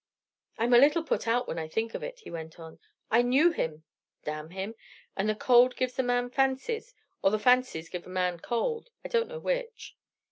[0.57, 2.79] "I'm a little put out when I think of it," he went on.
[3.11, 3.83] "I knew him
[4.23, 4.73] damn him!
[5.15, 9.09] And the cold gives a man fancies or the fancies give a man cold, I
[9.09, 9.95] don't know which."